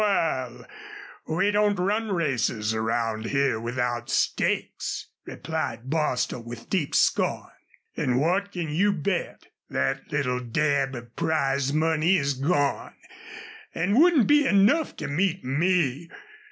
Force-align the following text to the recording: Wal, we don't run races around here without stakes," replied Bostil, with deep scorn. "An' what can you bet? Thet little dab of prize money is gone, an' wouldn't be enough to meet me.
Wal, 0.03 0.65
we 1.27 1.51
don't 1.51 1.75
run 1.77 2.11
races 2.11 2.73
around 2.73 3.25
here 3.25 3.59
without 3.59 4.09
stakes," 4.09 5.09
replied 5.27 5.91
Bostil, 5.91 6.41
with 6.43 6.71
deep 6.71 6.95
scorn. 6.95 7.51
"An' 7.95 8.17
what 8.19 8.51
can 8.51 8.69
you 8.69 8.93
bet? 8.93 9.49
Thet 9.69 10.11
little 10.11 10.39
dab 10.39 10.95
of 10.95 11.15
prize 11.15 11.71
money 11.71 12.17
is 12.17 12.33
gone, 12.33 12.95
an' 13.75 13.93
wouldn't 13.99 14.25
be 14.25 14.47
enough 14.47 14.95
to 14.97 15.07
meet 15.07 15.45
me. 15.45 16.09